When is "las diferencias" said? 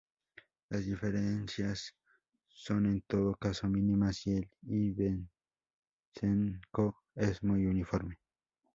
0.69-1.93